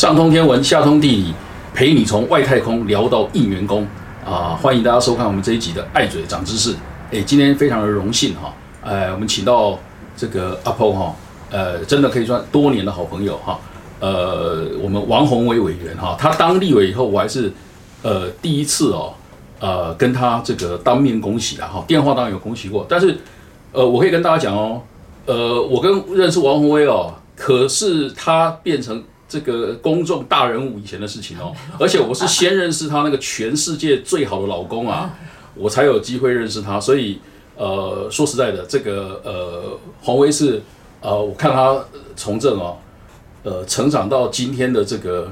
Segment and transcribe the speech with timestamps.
[0.00, 1.34] 上通天文，下通地理，
[1.74, 3.86] 陪你从外太空聊到应员工
[4.24, 4.58] 啊！
[4.58, 6.74] 欢迎大家收看我们这一集的爱嘴长知识。
[7.12, 8.50] 哎，今天非常的荣幸哈，
[8.80, 9.78] 呃，我们请到
[10.16, 11.14] 这个阿 p 哈，
[11.50, 13.60] 呃，真的可以算多年的好朋友哈。
[14.00, 17.52] 呃，我们王宏伟委员哈，他当立委以后，我还是
[18.00, 19.12] 呃第一次哦，
[19.58, 21.84] 呃，跟他这个当面恭喜了哈。
[21.86, 23.18] 电话当然有恭喜过，但是
[23.72, 24.80] 呃，我可以跟大家讲哦，
[25.26, 29.04] 呃，我跟认识王宏伟哦，可是他变成。
[29.30, 35.14] 这个公众大人物以前的事情哦，而且我是先认识他那个全世界最好的老公啊，
[35.54, 36.80] 我才有机会认识他。
[36.80, 37.20] 所以
[37.56, 40.60] 呃，说实在的，这个呃，黄威是
[41.00, 41.78] 呃，我看他
[42.16, 42.76] 从政哦，
[43.44, 45.30] 呃，成长到今天的这个，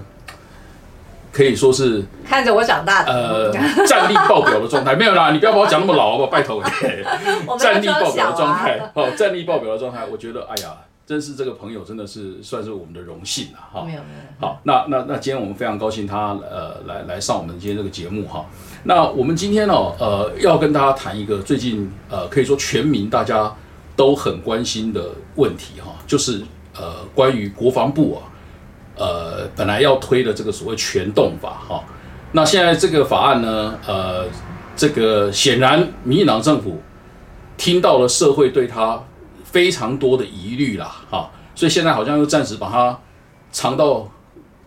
[1.32, 4.94] 可以说是看着我长大的，呃，战力爆表的状态。
[4.94, 6.30] 没有啦，你不要把我讲那么老好不好？
[6.30, 6.62] 拜托，
[7.58, 10.76] 战力爆表的状态，哦，战力爆表的状态，我觉得，哎呀。
[11.08, 13.82] 真是这个朋友，真的是算是我们的荣幸了哈。
[13.82, 14.46] 没有没有。
[14.46, 18.44] 好，那那那今天我们非常高兴他呃来来上我们今天这个节目哈。
[18.84, 23.50] 那我们今天呢呃要跟大家谈一个最近呃可以说全民大家
[23.96, 26.42] 都很关心的问题哈，就是
[26.76, 28.28] 呃关于国防部啊
[28.98, 31.82] 呃本来要推的这个所谓全动法哈。
[32.32, 34.26] 那现在这个法案呢呃
[34.76, 36.82] 这个显然民进党政府
[37.56, 39.02] 听到了社会对他。
[39.50, 42.98] 非常多的疑虑啦，哈，所以现在好像又暂时把它
[43.50, 44.06] 藏到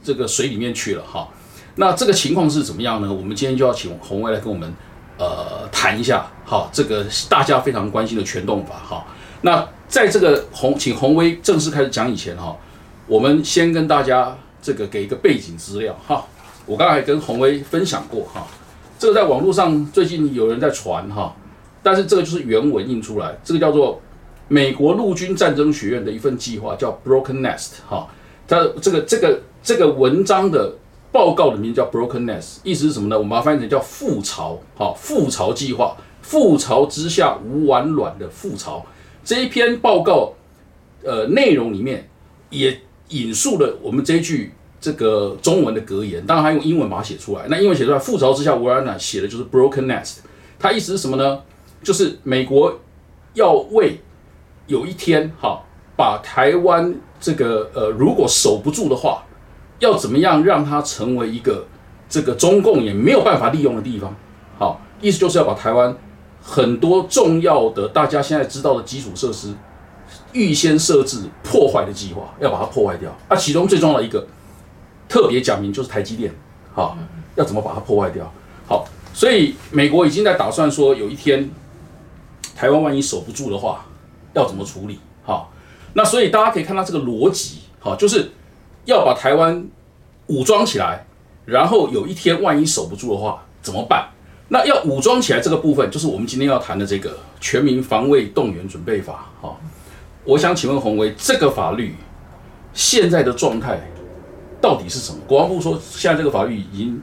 [0.03, 1.27] 这个水里面去了，哈。
[1.75, 3.13] 那这个情况是怎么样呢？
[3.13, 4.73] 我们今天就要请洪威来跟我们
[5.17, 9.05] 呃谈一下，哈，这个大家非常关心的全动法，哈。
[9.43, 12.57] 那在这个洪请洪威正式开始讲以前，哈，
[13.05, 16.25] 我们先跟大家这个给一个背景资料，哈。
[16.65, 18.47] 我刚才跟洪威分享过，哈，
[18.97, 21.35] 这个在网络上最近有人在传，哈，
[21.83, 24.01] 但是这个就是原文印出来，这个叫做。
[24.51, 28.05] 美国陆军战争学院的一份计划叫 Broken Nest，哈，
[28.45, 30.75] 它这个这个这个文章的
[31.09, 33.17] 报告的名字叫 Broken Nest，意思是什么呢？
[33.17, 38.85] 我们把它翻译成叫覆巢，哈，覆巢计划，覆巢之下无完卵的覆巢。
[39.23, 40.33] 这一篇报告，
[41.01, 42.09] 呃，内容里面
[42.49, 44.51] 也引述了我们这一句
[44.81, 47.45] 这个中文的格言，当然还用英文把它写出来。
[47.47, 50.17] 那英文写出来，覆巢之下无完卵，写的就是 Broken Nest。
[50.59, 51.39] 它意思是什么呢？
[51.81, 52.77] 就是美国
[53.33, 53.97] 要为
[54.71, 55.61] 有一天，哈，
[55.97, 59.25] 把台湾这个呃，如果守不住的话，
[59.79, 61.67] 要怎么样让它成为一个
[62.07, 64.15] 这个中共也没有办法利用的地方？
[64.57, 65.93] 好，意思就是要把台湾
[66.41, 69.53] 很多重要的大家现在知道的基础设施，
[70.31, 73.13] 预先设置破坏的计划，要把它破坏掉。
[73.29, 74.25] 那其中最重要的一个
[75.09, 76.33] 特别讲明就是台积电，
[76.73, 76.97] 好，
[77.35, 78.31] 要怎么把它破坏掉？
[78.65, 81.49] 好，所以美国已经在打算说，有一天
[82.55, 83.85] 台湾万一守不住的话。
[84.33, 84.99] 要怎么处理？
[85.23, 85.51] 好，
[85.93, 88.31] 那所以大家可以看到这个逻辑，好，就是
[88.85, 89.67] 要把台湾
[90.27, 91.05] 武装起来，
[91.45, 94.09] 然后有一天万一守不住的话怎么办？
[94.49, 97.09] 那要武装起来这个部分，就是我们今天要谈的这个
[97.39, 99.29] 《全民防卫动员准备法》。
[99.41, 99.59] 好，
[100.25, 101.95] 我想请问洪威，这个法律
[102.73, 103.79] 现在的状态
[104.59, 105.19] 到底是什么？
[105.25, 107.01] 国防部说现在这个法律已经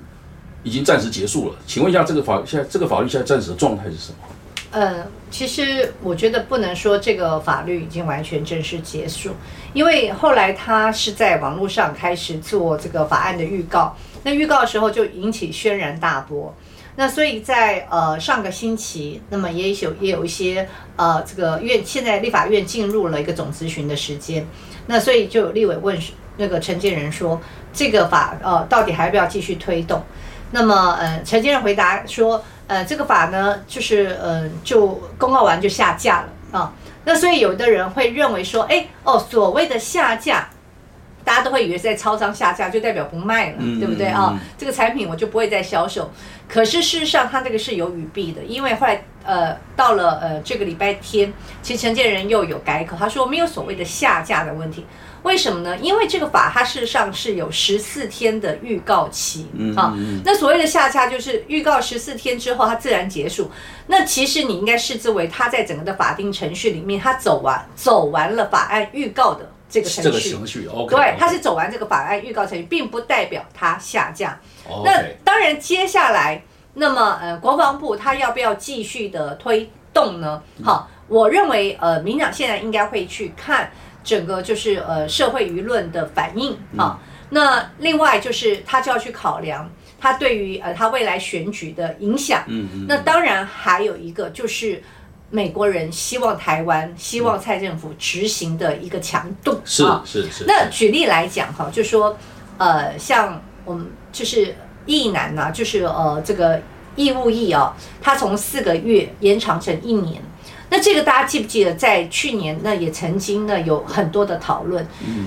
[0.62, 4.18] 已经暂时结束了，请问一下，这个法现在这个法律现在暂时的状态是什么？
[4.70, 9.30] 呃，其实我觉得不能说这个法律已经完全正式结束，
[9.72, 16.54] 因为后来他是在网络上开始做这个法案的预告，那预告的时候就引起轩然大波。
[16.96, 24.46] 那所以在呃上个星期，那么也有也有一些呃这个院现在立法院进入了一个总咨询的时间，
[24.86, 25.98] 那所以就有立委问
[26.36, 27.40] 那个陈建仁说，
[27.72, 30.02] 这个法呃到底还要不要继续推动？
[30.50, 32.44] 那么呃陈建仁回答说。
[32.68, 36.72] 呃，这个法呢，就是呃，就公告完就下架了啊。
[37.04, 40.48] 那所以有的人会认为说，哎，哦，所谓的下架，
[41.24, 44.38] 大家都会以为在超商下架就代表不卖了，对不对啊？
[44.58, 46.10] 这个产品我就不会再销售。
[46.46, 51.32] 可是事实上，它这个是有语弊的，因为后来呃，到了呃这个礼拜天，
[51.62, 54.86] 其实承建人又有改口，他说没有所谓的下架的问题。
[55.22, 55.76] 为什么呢？
[55.78, 59.94] 因为这个法它事实上是有十四天的预告期啊。
[60.24, 63.50] 那所谓的下架就是预告十四天之后它自然结束。
[63.88, 70.10] 那其实你应该视之为它在整个的法定程序里面，它走完走完了法案预告的这个程序。
[70.10, 70.94] 这个程序，OK。
[70.94, 74.38] 对，它是走完这个法案预告程序，并不代表它下架。
[74.84, 76.42] 那当然，接下来
[76.74, 80.42] 那么呃，国防部它要不要继续的推动呢？
[80.62, 83.70] 好，我认为呃，民长现在应该会去看。
[84.04, 86.98] 整个就是呃社会舆论的反应啊，
[87.30, 94.82] 那另外就是他就要去考量他对于呃他未来选举的影响，嗯嗯，那当然还有一个就是
[95.30, 100.44] 美国人希望台湾希望蔡政府执行的一个强度，是是是。
[100.46, 102.16] 那举例来讲哈，就说
[102.56, 104.54] 呃，像我们就是
[104.86, 106.62] 役男呢、就是呃这个
[106.96, 110.22] 义务役哦，他从四个月延长成一年。
[110.70, 114.86] 那这个大家记不记得，在去年那也曾经呢有很多的讨论。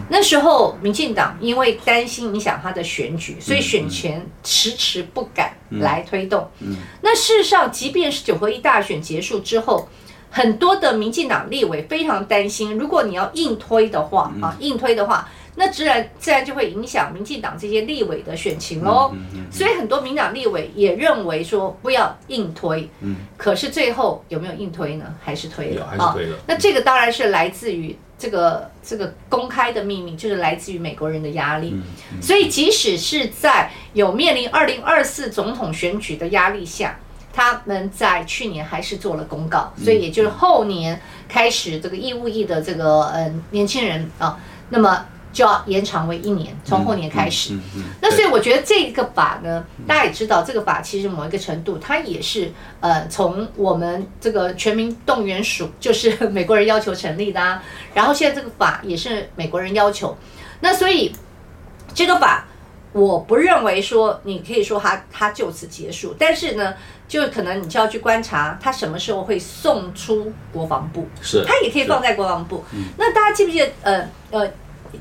[0.09, 6.47] 那时候民进党因为担心影响他的选举，所以选前迟迟不敢来推动。
[7.01, 9.89] 那事实上，即便是九合一大选结束之后，
[10.29, 19.13] 很多的民进党立委非常担心，如果你要硬推的话啊，硬推的话，那自然自然就会影响民进党这些立委的选情喽。
[19.51, 22.89] 所以很多民党立委也认为说不要硬推。
[23.37, 25.05] 可是最后有没有硬推呢？
[25.21, 31.75] 还是推了有还是推了那这个当然是来自于这个这个公开的秘密，就是来自于美国人的压力。
[32.21, 36.99] 所以即使是在有面临二零二四总统选举的压力下，
[37.33, 44.39] 他们在去年还是做了公告，所以也就是后年开始这个义务役的这个呃年轻人啊，
[44.69, 47.53] 那么就要延长为一年，从后年开始。
[47.53, 57.63] 嗯嗯，那所以我觉得这个法呢，大家也知道，这个法其实某一个程度，它也是呃从我们这个全民动员署， 就是美国人要求成立的啊。
[57.93, 60.17] 然后现在这个法也是美国人要求，
[60.59, 61.13] 那所以
[61.93, 62.45] 这个法，
[62.91, 66.73] 我不认为说你可以说它它就此结束，但是呢，
[67.07, 71.07] 就可能你就要去观察它什么时候会送出国防部。
[71.21, 72.63] 是它也可以放在国防部。
[72.97, 74.51] 那大家记不记得，呃呃，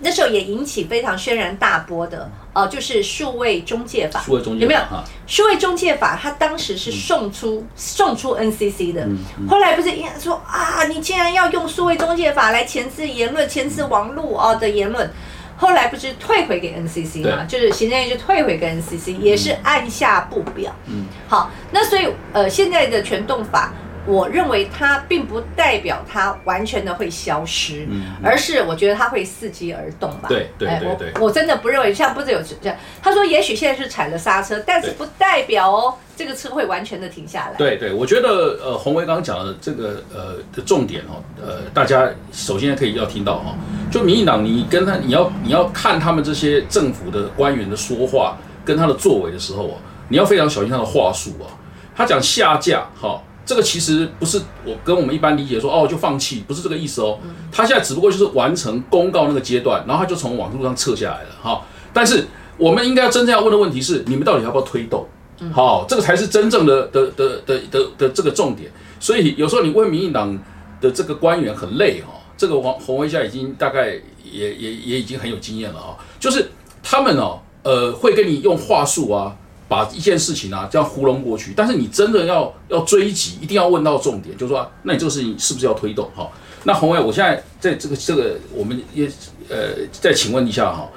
[0.01, 4.81] 那时候也引起非常轩然大波的，呃，就是数位中介法，数位中介有没有？
[4.81, 5.05] 哈。
[5.27, 15.11] 数位中介法，它当时是送出、送出 NCC 的，嗯后来不是说啊，你竟然要用数位中介法来钳制言论、钳制网络哦的言论。
[15.57, 20.75] 后来不是退回给 NCC 嘛，就是行政院就退回给 NCC，也是按下不表。
[20.87, 23.75] 嗯，好，那所以呃，现在的全动法，
[24.07, 30.29] 我认为它并不代表它完全的会消失，嗯而是我觉得它会伺机而动吧。
[30.29, 30.69] 对对
[30.99, 37.55] 对我我真的不认为，像不是有这样，他说也许现在是踩了刹车，但是不代表哦，这个车会完全的停下来。
[37.57, 43.55] 对对，我觉得呃，洪维刚刚讲的这个呃的重点哦，呃，大家首先可以要听到哈、
[43.91, 49.77] 就民进党你跟他你要你要看他们这些政府的官员的说话跟他的作为的时候啊，
[50.09, 51.53] 你要非常小心他的话术啊。
[51.97, 53.21] 他讲下架哈、
[53.51, 57.19] 这个其实不是我跟我们一般理解说哦就放弃，不是这个意思哦。
[57.51, 61.61] 他现在只不过就是完成公告那个阶段，然后他就从网络上撤下来了哈、
[61.93, 62.25] 但是
[62.57, 65.05] 我们应该真正要问的问题是，你们到底要不要推动？
[65.53, 68.71] 好，这个才是真正的的的的的的这个重点。
[69.01, 70.39] 所以有时候你问民进党
[70.81, 76.49] 的这个官员很累哈、这个黄洪维现在已经大概也也也已经很有经验了啊、就是
[76.85, 79.35] 他们哦呃会跟你用话术啊，
[79.71, 86.11] 把一件事情啊这样糊弄过去，但是你真的要要追击，一定要问到重点，就是说、那你这个事情是不是要推动？
[86.13, 86.29] 哈、
[86.65, 89.09] 那洪伟，我现在在这个这个我们也
[89.49, 90.89] 呃再请问一下哈、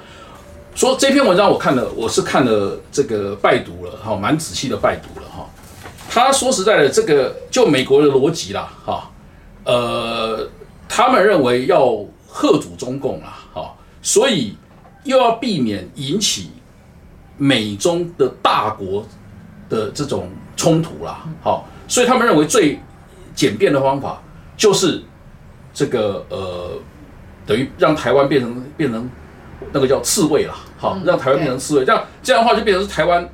[0.74, 5.48] 说这篇文章我看了，我是看了这个拜读了哈，蛮仔细的拜读了哈。
[6.10, 9.08] 他说实在的，这个就美国的逻辑啦哈，
[9.62, 10.48] 呃，
[10.88, 13.72] 他们认为要贺阻中共啦哈，
[14.02, 14.56] 所以
[15.04, 16.50] 又要避免引起
[17.36, 19.04] 美中的大国
[19.68, 22.78] 的这种冲突啦，好，所以他们认为最
[23.34, 24.22] 简便的方法
[24.56, 25.02] 就是
[25.72, 26.70] 这个呃，
[27.44, 29.10] 等于让台湾变成变成
[29.72, 33.28] 那个叫刺猬啦，好，让台湾变成刺猬，这样这样的话就变成是台湾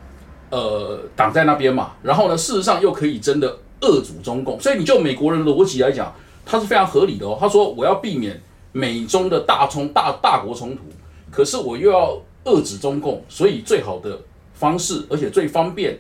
[0.49, 6.11] 呃挡在那边嘛，然后呢，事实上又可以真的遏阻中共，所以你就美国人的逻辑来讲，
[6.47, 7.37] 他是非常合理的哦。
[7.39, 8.41] 他说我要避免
[8.73, 10.83] 美中的大冲大大国冲突，
[11.31, 14.19] 可是我又要遏制中共，所以最好的
[14.55, 15.99] 方式，而且最方便、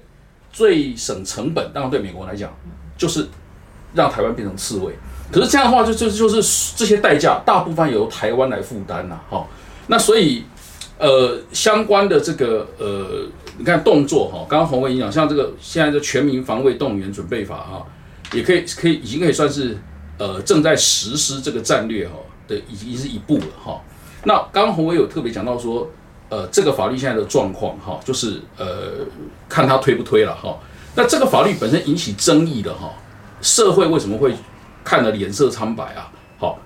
[0.52, 2.50] 最省成本，当然对美国来讲，
[2.96, 3.26] 就是
[3.94, 4.94] 让台湾变成刺猬。
[5.32, 9.46] 可是这样的话就，就就是这些代价大部分由台湾来负担呐，哈、
[9.86, 10.42] 那所以
[10.98, 17.86] 呃相关的这个呃，你看动作哈，刚刚洪文讲，像这个现在的全民防卫动员准备法哈，
[18.32, 19.78] 也可以可以已经可以算是
[20.18, 22.14] 呃正在实施这个战略哈
[22.48, 23.80] 的已经是一步了哈。
[24.24, 25.88] 那刚刚洪伟有特别讲到说，
[26.30, 29.04] 呃，这个法律现在的状况哈，就是呃
[29.48, 30.56] 看他推不推了哈。
[30.94, 32.90] 那这个法律本身引起争议的哈，
[33.42, 34.34] 社会为什么会
[34.82, 36.10] 看了脸色苍白啊？
[36.38, 36.58] 好，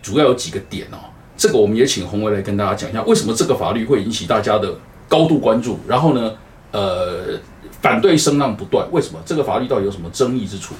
[0.00, 0.98] 主要有几个点哦。
[1.36, 4.74] 这个我们也请洪伟来跟大家讲一下，为什么这个法律会引起大家的
[5.08, 5.78] 高度关注？
[5.86, 6.32] 然后呢，
[6.72, 7.38] 呃，
[7.80, 10.74] 反对声浪不断，为什么这个法律到底有什么争议之处？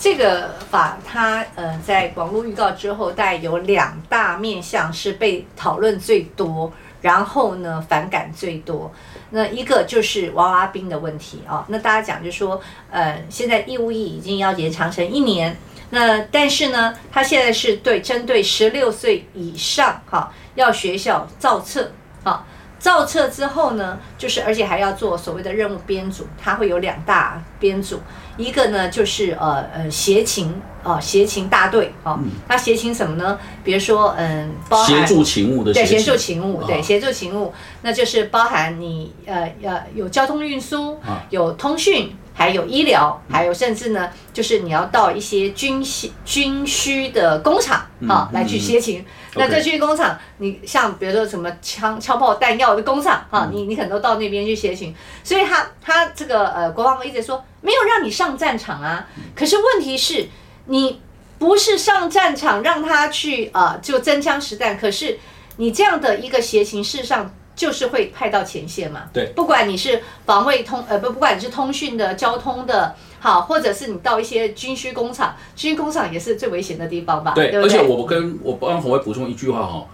[0.00, 6.70] 这个法它呃在网络预告之后，大概有两大面向是被讨论最多，
[7.04, 8.90] 然后呢反感最多。
[9.28, 12.58] 那一个就是娃娃兵的问题啊、那大家讲就说，
[12.90, 15.54] 呃，现在义务役已经要延长成一年，
[15.90, 21.92] 那但是呢，他现在是对针对十六岁以上哈、要学校造册
[22.22, 22.46] 啊、
[22.84, 27.98] 造册之后呢，就是而且还要做所谓的任务编组，它会有两大编组，
[28.36, 33.38] 一个呢就是呃呃协勤啊协勤大队哦，那协勤什么呢？
[33.64, 49.02] 比如说嗯，包含协助勤务的对，协助勤务，对，啊协助勤务，那就是包含你呃呃有交通运输啊，有通讯，还有医疗，还有甚至呢，就是你要到一些军需军需的工厂啊来去协勤。
[49.36, 54.94] 那这军工厂，你像比如说什么枪枪炮弹药的工厂哈，你你可能都到那边去协勤。
[55.22, 60.28] 所以他他这个呃国防部一直说没有让你上战场啊，可是问题是
[60.66, 61.00] 你
[61.38, 65.18] 不是上战场让他去呃就真枪实弹，可是
[65.56, 69.02] 你这样的一个协勤，事实上就是会派到前线嘛。
[69.12, 77.32] 对不管你是防卫通呃不，不管你是通讯的、交通的，好，或者是你到一些军需工厂，军需工厂也是最危险的地方吧？
[77.34, 77.62] 对，对对？
[77.62, 79.86] 而且我跟我帮红卫补充一句话哈，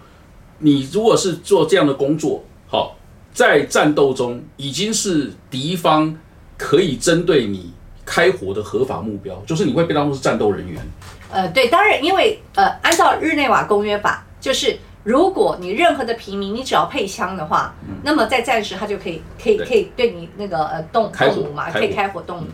[0.59, 2.95] 你如果是做这样的工作，好，
[3.33, 6.17] 在战斗中已经是敌方
[6.57, 7.73] 可以针对你
[8.05, 10.81] 开火的合法目标，就是你会被当作是战斗人员。
[11.31, 22.45] 呃，对，当然，因为呃，按照日内瓦公约法，就是如果你任何的平民，你只要配枪的话，那么在战时他就可以可以可以对你那个呃动动武嘛，可以开火动武。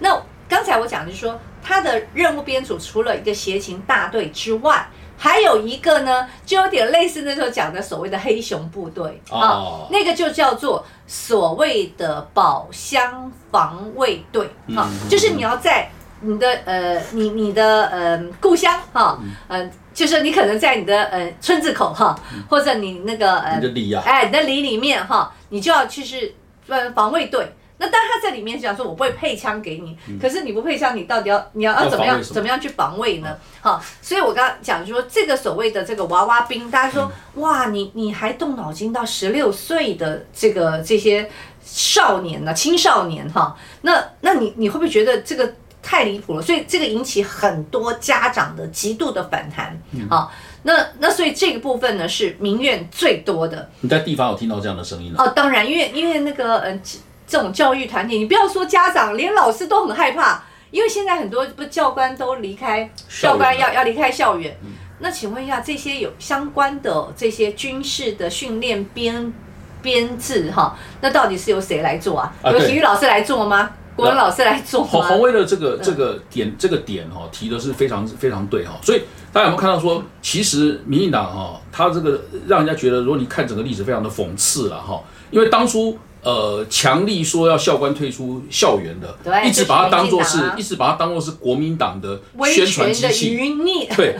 [0.00, 9.20] 那刚才我讲的就是说，他的任务编组除了一个协勤大队之外，还有一个呢，就有点类似那时候讲的所谓的黑熊部队。
[9.30, 14.46] 啊、哦那个就叫做所谓的宝箱防卫队。
[14.76, 15.08] 啊、嗯。
[15.08, 24.02] 就是你要在你的呃，你你的呃故乡哈，嗯、就是你可能在你的呃村子口哈，或者你那个呃你的里啊。
[24.04, 26.34] 哎，你的里里面哈，你就要去是
[26.66, 27.54] 呃防卫队。
[27.80, 33.36] 那当然他在里面讲说，我不会配枪给你，可是你不配枪，你到底要你要要怎么样怎么样去防卫呢？
[33.60, 37.04] 好，所以我刚刚讲说这个所谓的这个娃娃兵，大家说、
[37.36, 37.40] 嗯。
[37.42, 41.30] 哇，你你还动脑筋到十六岁的这个这些
[41.62, 45.54] 少年呢、青少年哈，那那你你会不会觉得这个
[45.88, 46.42] 太离谱了？
[46.42, 50.30] 所以这个引起很多家长的极度的反弹嗯啊。
[50.64, 55.24] 那那所以这个部分呢是民怨最多的你在地方有听到这样的声音吗？
[55.24, 55.28] 哦。
[55.28, 62.90] 当然，因为因为那个呃这这种教育团体，你不要说家长，连老师都很害怕，因为现在很多不是教官都离开，
[63.22, 64.54] 教官要要离开校园。
[64.98, 69.32] 那请问一下，这些有相关的这些军事的训练编
[69.80, 72.34] 编制哈，那到底是由谁来做啊？
[72.42, 73.70] 啊由体育老师来做吗？
[73.98, 75.08] 国文老师来做红吗？
[75.08, 79.02] 红威的这个这个点这个点哈提的是非常非常对哈，所以
[79.32, 85.98] 大家有没有看到说，其实民进党哈，他这个让人家觉得，如果你看整个历史，非常的讽刺了哈，因为当初。
[86.20, 92.20] 呃，强力说要校官退出校园的，对一直把它当做是一直把它当做是国民党的
[92.52, 93.38] 宣传机器，
[93.96, 94.18] 对，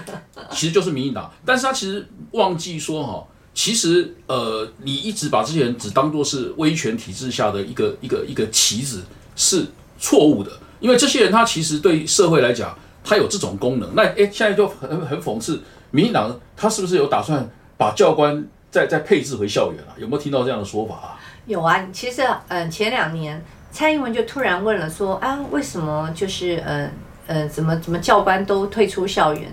[0.52, 9.02] 其实就是民进党，但是他其实忘记说哈，其实呃，你一直把这些人只当做是威权体制下的一个一个一个棋子
[9.38, 9.64] 是
[9.98, 13.88] 错误的，因为这些人他其实对社会来讲，他有这种功能。
[13.94, 19.94] 那诶，现在就很很讽刺，民进党他是不是有打算把教官再再配置回校园啊？
[19.96, 21.20] 有没有听到这样的说法啊？
[21.46, 26.90] 有啊，其实嗯，前两年蔡英文就突然问了说啊，为什么就是嗯
[27.48, 29.44] 怎么怎么教官都退出校园？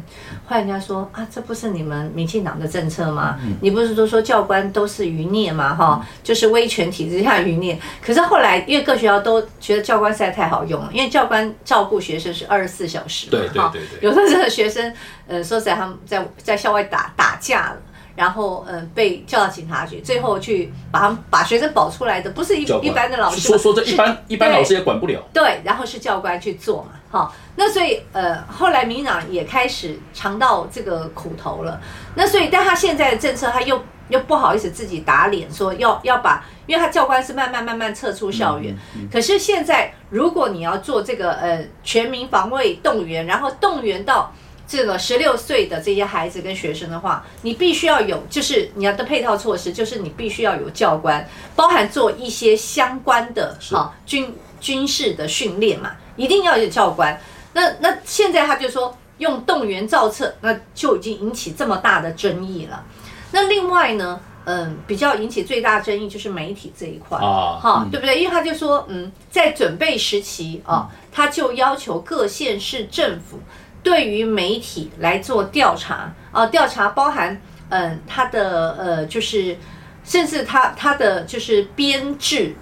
[0.45, 3.37] 后来人家说啊，这不是你们民进党的政策吗？
[3.61, 5.75] 你不是都说教官都是余孽吗？
[5.75, 7.77] 哈，就是威权体制下余孽。
[8.01, 14.93] 可是后来因为各学校都觉得教官实在太好用了，因为教官照顾学生是二十四小时嘛，对对哈对对有的时候学生，
[15.27, 17.77] 呃，说实在他们在在校外打打架了。
[18.15, 25.21] 然后，嗯，被叫到警察局，最后去把他们把学生保出来的，不是一一般的老师嘛，说说这一般一般老师也管不了。
[25.33, 31.79] 对，然后是教官去做嘛，好，那所以呃，后来民进党也开始尝到这个苦头了。
[32.15, 38.75] 那所以，但他现在的政策，他又又不好意思自己打脸，说要要把，因为他教官是慢慢慢慢撤出校园。
[39.09, 44.33] 可是现在，如果你要做这个呃全民防卫动员，然后动员到。
[44.67, 51.23] 这个十六岁的这些孩子跟学生的话，你必须要有，就是你要的配套措施，就是你必须要有教官，
[51.55, 57.21] 包含做一些相关的是好军军事的训练嘛，一定要有教官。
[57.53, 62.83] 那那现在他就说用动员造册，那就已经引起这么大的争议了。
[63.31, 68.19] 那另外呢，嗯，比较引起最大争议就是媒体这一块啊哈、嗯对不对？
[68.19, 73.39] 因为他就说，嗯，在准备时期啊，他就要求各县市政府
[73.83, 79.55] 对于媒体来做调查啊，调查包含嗯他的呃就是。
[80.07, 82.55] 甚至他他的就是编制，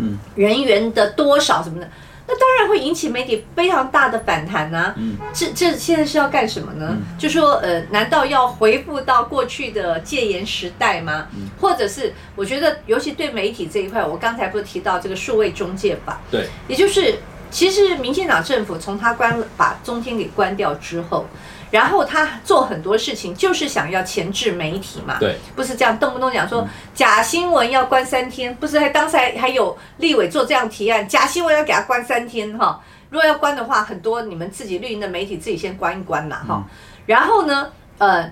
[0.00, 1.90] 嗯，人员的多少什么的，
[2.26, 4.94] 那当然会引起媒体非常大的反弹啊。
[4.96, 6.96] 嗯这这现在是要干什么呢？
[7.18, 11.26] 就说呃，难道要回复到过去的戒严时代吗？
[11.34, 17.16] 嗯或者是我觉得，尤其对媒体这一块，我刚才不是提到这个数位中介法，对，也就是
[17.50, 21.26] 其实民进党政府从他关把中天给关掉之后。
[21.70, 32.82] 然后他做很多事情，就是想要钳制媒体嘛，对，不是这样动不动讲说假新闻要关三天，不是还当时还还有立委做这样提案，假新闻要给他关三天哈。
[33.10, 36.64] 如果要关的话，很多你们自己绿营的媒体自己先关一关啦哈。
[37.06, 38.30] 然后呢，呃，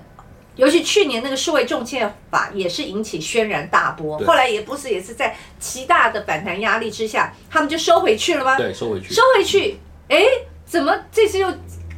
[0.55, 8.55] 尤其去年那个数位中介法也是引起轩然大波，后来也不是也是在极大的反弹压力之下，他们就收回去了吗？
[8.57, 9.21] 对，收回去收。
[9.35, 10.23] 回去，哎，
[10.65, 11.53] 怎么这次又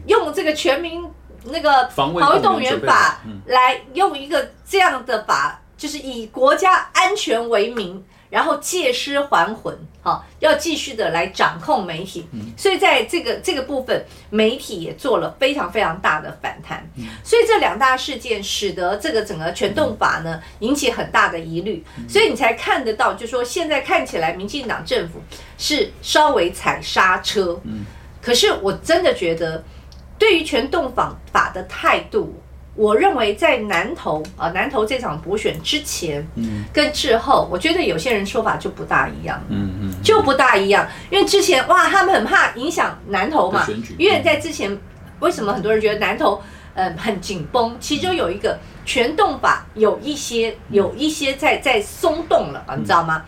[0.08, 1.08] 用这个全民
[1.46, 12.28] 那个防卫防动动员法来用一个这样的法，就是以国家安全为名，然后借尸还魂，好、要继续的来掌控媒体。
[12.32, 12.54] 嗯。
[12.56, 16.88] 所以在这个这个部分，媒体也做了非常非常大的反弹。
[16.96, 17.06] 嗯。
[17.24, 22.08] 所以这两大事件使得这个整个全动法呢引起很大的疑虑，嗯。
[22.08, 25.22] 所以你才看得到，就说现在看起来民进党政府
[25.58, 27.60] 是稍微踩刹车。
[27.64, 27.84] 嗯。
[28.22, 29.64] 可是我真的觉得，
[30.22, 32.40] 对于全动法法的态度，
[32.76, 39.44] 我认为在南投啊、南投这场补选之前嗯跟之后，我觉得有些人说法就不大一样。
[39.50, 43.66] 嗯嗯，就不大一样，因为之前哇，他们很怕影响南投嘛
[43.98, 44.78] 因为在之前，
[45.22, 46.40] 为什么很多人觉得南投
[46.76, 47.76] 嗯很紧绷？
[47.80, 53.26] 其中有一个全动法有一些有一些在在松动了啊，你知道吗？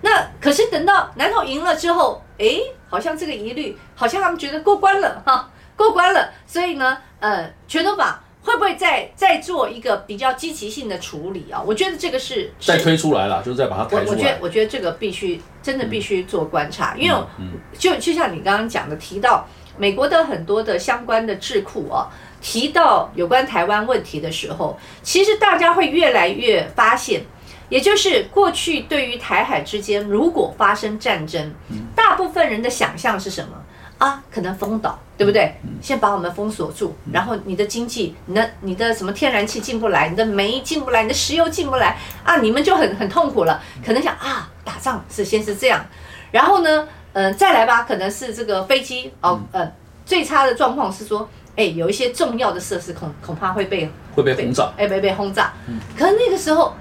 [0.00, 2.46] 那可是等到南投赢了之后，哎，
[2.88, 11.62] 好像这个疑虑，好像他们觉得过关了哈，过关了，所以呢，呃，全动法会不会再再做一个比较积极性的处理啊？
[11.66, 14.38] 我觉得这个是再推出来了，就是再把它我抬出我觉得。
[14.40, 22.06] 我觉得这个必须真的必须做观察，因为嗯就就像你刚刚讲的，提到美国的很多的相关的智库哦，
[22.40, 27.22] 提到有关台湾问题的时候，其实大家会越来越发现，
[27.68, 31.52] 也就是过去对于台海之间如果发生战争，
[31.94, 33.50] 大部分人的想象是什么？
[33.98, 35.54] 啊，可能封岛，对不对？
[35.80, 43.62] 先把我们封锁住，然后你的经济、你的你的什么天然气进不来，你的煤进不来，你的石油进不来啊，你们就很很痛苦了。
[43.84, 45.84] 可能想啊，打仗是先是这样，
[46.30, 49.72] 然后呢，呃，再来吧，可能是这个飞机哦，呃，
[50.04, 54.70] 最差的状况是说，哎，有一些重要的设施恐恐怕会被会被轰炸。
[54.76, 55.54] 哎，被被轰炸。
[55.96, 56.74] 可是那个时候，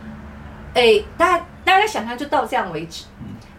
[0.73, 3.05] 哎，大家大家想象就到这样为止。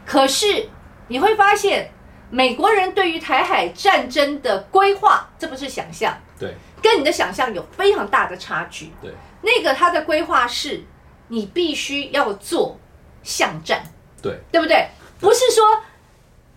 [0.04, 0.68] 可是
[1.08, 1.90] 你会发现，
[2.30, 6.54] 美国人对于台海战争的规划，这不是想象，对。
[6.82, 8.92] 跟你的想象有非常大的差距。
[9.02, 9.10] 对，
[9.42, 10.84] 那个他的规划是，
[11.28, 12.78] 你必须要做
[13.22, 13.82] 巷战，
[14.22, 14.38] 对。
[14.52, 14.86] 对不对？
[15.18, 15.64] 不是说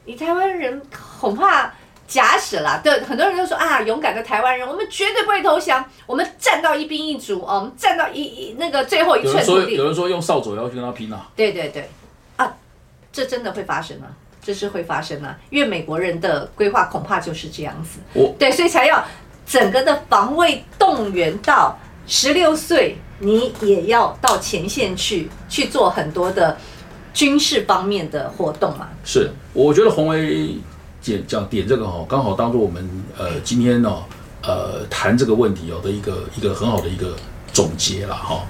[0.06, 0.82] 你台湾人
[1.20, 1.74] 恐怕
[2.08, 9.76] 假使啦，对，很多人都说啊，勇敢的台湾人，我们绝对不会投降，我们站到一兵一卒哦，我们站到一一那个最后一有人说寸土地。
[9.78, 11.28] 有人说用扫帚要去跟他拼啊。
[11.36, 11.90] 对对对，
[12.36, 12.56] 啊，
[13.12, 14.12] 这真的会发生啊，
[14.50, 18.00] 这是会发生啊，因为美国人的规划恐怕就是这样子。
[18.14, 19.06] 我对，所以才要
[19.46, 26.58] 整个的防卫动员到十六岁，你也要到前线去去做很多的
[27.14, 28.90] 军事方面的活动嘛。
[29.06, 30.56] 是，我觉得洪维
[31.00, 34.04] 讲讲点这个哈，刚好当做我们呃今天呢
[34.42, 37.16] 呃谈这个问题哦的一个一个很好的一个
[37.54, 38.44] 总结了哈。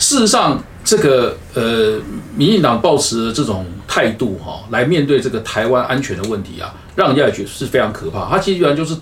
[0.00, 1.98] 事实上，这个呃
[2.36, 8.28] 民进党抱持的这种态度哈，来面对这个台湾安全的问题啊，让人家也觉得是非常可怕。
[8.28, 8.94] 他其实原来就是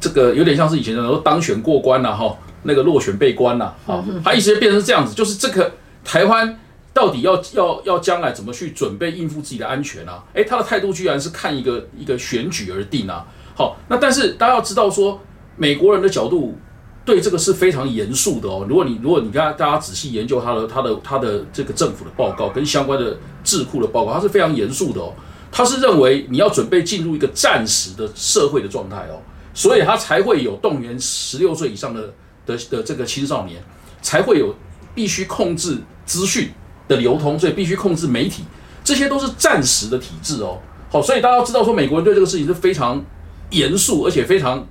[0.00, 5.72] 这个有点像是以前的说当选过关了、哈，那个落选被关了、哈，他一直变成是这样子，就是这个
[6.02, 6.58] 台湾
[6.94, 10.24] 到底要要要将来怎么去准备应付自己的安全啊？
[10.32, 13.26] 诶，他的态度居然是看一个一个选举而定啊。
[13.54, 15.20] 好，那但是大家要知道说，
[15.56, 16.56] 美国人的角度
[17.04, 18.64] 对这个是非常严肃的哦。
[18.68, 25.12] 如果你如果你跟大家仔细研究他的他的他的这个政府的报告跟相关的智库的报告，他是非常严肃的哦。
[25.50, 29.20] 他是认为你要准备进入一个战时的社会的状态哦，
[29.52, 32.14] 所以他才会有动员十六岁以上的
[32.46, 33.62] 的的这个青少年，
[34.00, 34.54] 才会有
[34.94, 36.50] 必须控制资讯
[36.88, 38.44] 的流通，所以必须控制媒体，
[38.82, 40.58] 这些都是暂时的体制哦。
[40.90, 43.04] 好，所以大家要知道说，美国人对这个事情是非常
[43.50, 44.66] 严肃，而且非常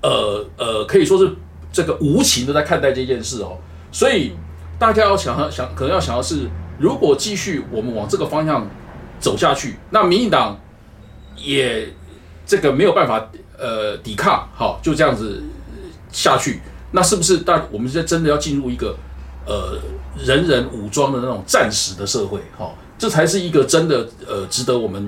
[0.00, 1.28] 呃呃，可以说是
[1.72, 3.58] 这个无情的在看待这件事哦。
[3.92, 4.32] 所以
[4.78, 8.66] 大家要想想，可能要想的是，如果继续我们往这个方向
[9.18, 10.58] 走下去，那民进党
[11.36, 11.88] 也
[12.46, 15.42] 这个没有办法呃抵抗，好就这样子
[16.10, 16.60] 下去，
[16.92, 18.96] 那是不是大我们现在真的要进入一个
[19.46, 19.78] 呃
[20.16, 22.40] 人人武装的那种战时的社会？
[22.56, 25.06] 好、这才是一个真的呃值得我们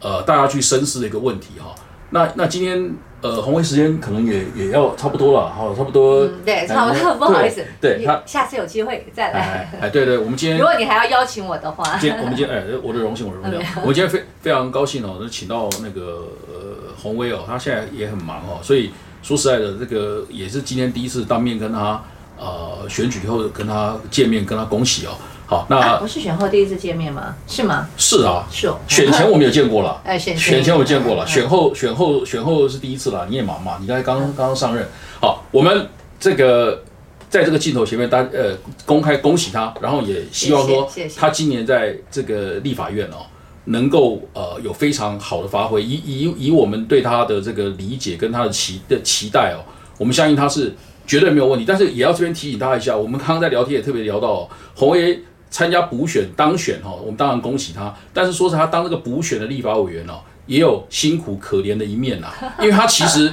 [0.00, 1.74] 呃大家去深思的一个问题哈。
[2.10, 2.90] 那那今天
[3.20, 6.24] 呃红威时间可能也也要差不多了哈，差不多。
[6.24, 9.40] 嗯，对，差不多，不好意思，对他下次有机会再来。
[9.40, 13.70] 哎哎，对对，我们今天 如果你还要邀请我的话，今天我们今天哎，我的荣幸，我的荣幸。
[13.82, 18.90] 我们今天非非常高兴哦，能请到那个呃洪威哦，他现在也很忙哦，所以
[19.22, 22.02] 说实在的，这个也是今天第一次当面跟他
[22.38, 25.10] 呃选举以后跟他见面，跟他恭喜哦。
[25.50, 27.34] 好，那啊，不是选后第一次见面吗？
[27.46, 27.88] 是吗？
[27.96, 28.78] 是啊，是哦。
[28.86, 33.26] 选前我们有见过了， 哎，选选前我见过了，选后选后选后是第一次了。
[33.30, 33.78] 你也忙嘛？
[33.80, 34.86] 你刚才刚刚刚上任。
[35.22, 35.88] 好，我们
[36.20, 36.84] 这个
[37.30, 43.24] 在这个镜头前面，大呃公开恭喜他，然后也希望说谢谢他今年在这个立法院哦，
[43.64, 45.82] 能够呃有非常好的发挥。
[45.82, 49.64] 以以以我们对他的这个理解跟他的期的期待哦，
[49.96, 50.74] 我们相信他是
[51.06, 51.64] 绝对没有问题。
[51.66, 55.18] 但是也要这边提醒大家一下，我们刚刚在聊天也特别聊到哦洪威
[55.50, 57.94] 参加补选当选哈，我们当然恭喜他。
[58.12, 63.32] 但是说是他当这个补选的立法委员哦，也有辛苦可怜的一面呐， 因为他其实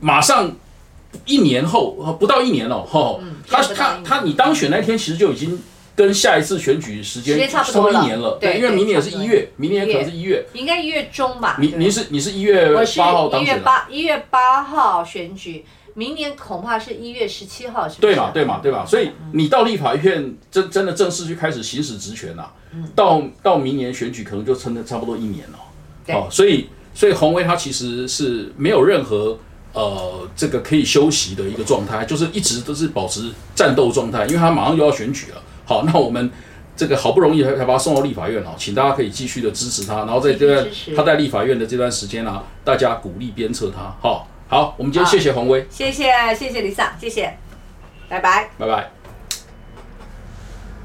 [0.00, 0.50] 马上。
[1.26, 3.18] 一年后，呃不到一年了，哈、
[3.48, 5.60] 他他他，你当选那天其实就已经
[5.96, 10.46] 跟下一次选举时间差不多一年了，对因为明年也是一月，明年可能是一月。
[10.52, 11.56] 应该一月中吧？
[11.58, 15.64] 你你是你是一月八号当一月选的，八一月八号选举，
[16.00, 18.00] 明年恐怕是一月十七号，是不是？
[18.00, 22.50] 对嘛对嘛对嘛，所以你到立法院真真的正式去开始行使职权啦、
[22.94, 25.58] 到到明年选举可能就撑了差不多一年了。
[26.06, 29.38] 对哦，所以所以洪威他其实是没有任何
[29.74, 35.42] 呃这个可以休息的一个状态，就是一直都是保持战斗状态，因为他马上就要选举了。
[35.66, 36.30] 好，那我们
[36.74, 43.94] 这个好不容易才才把他送到立法院哦，请大家可以继续的支持他，然后在这段他在立法院的这段时间啊，大家鼓励鞭策他。
[44.00, 47.32] 好，好，我们今天谢谢黄威，谢谢谢谢李尚，谢谢，
[48.08, 48.50] 拜拜。
[48.58, 48.99] 拜拜。